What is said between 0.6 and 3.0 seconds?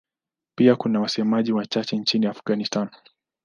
kuna wasemaji wachache nchini Afghanistan.